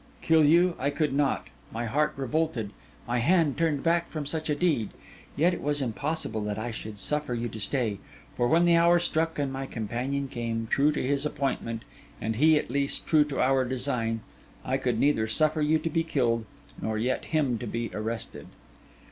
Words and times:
Kill 0.23 0.43
you, 0.45 0.73
I 0.79 0.89
could 0.89 1.13
not; 1.13 1.45
my 1.71 1.85
heart 1.85 2.13
revolted, 2.17 2.71
my 3.07 3.19
hand 3.19 3.55
turned 3.55 3.83
back 3.83 4.09
from 4.09 4.25
such 4.25 4.49
a 4.49 4.55
deed. 4.55 4.89
Yet 5.35 5.53
it 5.53 5.61
was 5.61 5.79
impossible 5.79 6.41
that 6.45 6.57
I 6.57 6.71
should 6.71 6.97
suffer 6.97 7.35
you 7.35 7.47
to 7.49 7.59
stay; 7.59 7.99
for 8.35 8.47
when 8.47 8.65
the 8.65 8.75
hour 8.75 8.97
struck 8.97 9.37
and 9.37 9.53
my 9.53 9.67
companion 9.67 10.27
came, 10.27 10.65
true 10.65 10.91
to 10.91 11.03
his 11.03 11.23
appointment, 11.23 11.83
and 12.19 12.37
he, 12.37 12.57
at 12.57 12.71
least, 12.71 13.05
true 13.05 13.25
to 13.25 13.39
our 13.39 13.63
design, 13.63 14.21
I 14.65 14.77
could 14.77 14.99
neither 14.99 15.27
suffer 15.27 15.61
you 15.61 15.77
to 15.77 15.89
be 15.91 16.03
killed 16.03 16.45
nor 16.81 16.97
yet 16.97 17.25
him 17.25 17.59
to 17.59 17.67
be 17.67 17.91
arrested. 17.93 18.47